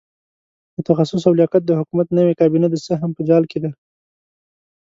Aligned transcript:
د 0.75 0.77
تخصص 0.89 1.23
او 1.27 1.33
لیاقت 1.39 1.61
د 1.65 1.71
حکومت 1.79 2.07
نوې 2.17 2.33
کابینه 2.39 2.67
د 2.69 2.75
سهم 2.87 3.11
په 3.17 3.21
جال 3.29 3.43
کې 3.51 3.59
ده. 3.63 3.71